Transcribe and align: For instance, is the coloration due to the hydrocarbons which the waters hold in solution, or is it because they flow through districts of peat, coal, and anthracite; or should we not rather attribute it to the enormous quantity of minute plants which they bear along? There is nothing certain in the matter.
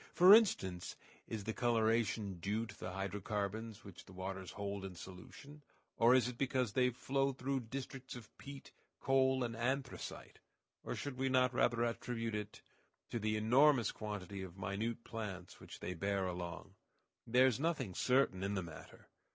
For 0.15 0.33
instance, 0.33 0.95
is 1.27 1.43
the 1.43 1.53
coloration 1.53 2.39
due 2.39 2.65
to 2.65 2.75
the 2.79 2.89
hydrocarbons 2.93 3.83
which 3.83 4.03
the 4.05 4.13
waters 4.13 4.49
hold 4.53 4.83
in 4.83 4.95
solution, 4.95 5.61
or 5.95 6.15
is 6.15 6.27
it 6.27 6.39
because 6.39 6.73
they 6.73 6.89
flow 6.89 7.33
through 7.33 7.59
districts 7.59 8.15
of 8.15 8.35
peat, 8.39 8.71
coal, 8.99 9.43
and 9.43 9.55
anthracite; 9.55 10.39
or 10.83 10.95
should 10.95 11.17
we 11.17 11.29
not 11.29 11.53
rather 11.53 11.83
attribute 11.85 12.33
it 12.33 12.63
to 13.11 13.19
the 13.19 13.37
enormous 13.37 13.91
quantity 13.91 14.41
of 14.41 14.57
minute 14.57 15.03
plants 15.03 15.59
which 15.59 15.81
they 15.81 15.93
bear 15.93 16.25
along? 16.25 16.73
There 17.27 17.45
is 17.45 17.59
nothing 17.59 17.93
certain 17.93 18.41
in 18.43 18.55
the 18.55 18.63
matter. 18.63 19.07